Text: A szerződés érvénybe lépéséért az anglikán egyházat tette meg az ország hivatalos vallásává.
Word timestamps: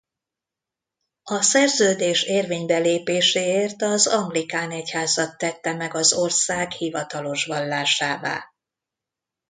A 1.23 1.41
szerződés 1.41 2.23
érvénybe 2.23 2.77
lépéséért 2.77 3.81
az 3.81 4.07
anglikán 4.07 4.71
egyházat 4.71 5.37
tette 5.37 5.73
meg 5.75 5.93
az 5.95 6.13
ország 6.13 6.71
hivatalos 6.71 7.45
vallásává. 7.45 8.43